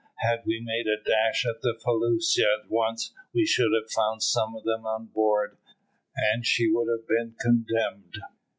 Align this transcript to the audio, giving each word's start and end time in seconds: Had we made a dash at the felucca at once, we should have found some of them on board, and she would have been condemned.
Had 0.27 0.41
we 0.47 0.59
made 0.59 0.87
a 0.87 0.97
dash 0.97 1.45
at 1.45 1.61
the 1.61 1.77
felucca 1.79 2.63
at 2.63 2.71
once, 2.71 3.13
we 3.35 3.45
should 3.45 3.69
have 3.79 3.91
found 3.91 4.23
some 4.23 4.55
of 4.55 4.63
them 4.63 4.83
on 4.83 5.05
board, 5.05 5.57
and 6.15 6.43
she 6.43 6.67
would 6.71 6.87
have 6.89 7.07
been 7.07 7.35
condemned. 7.39 8.15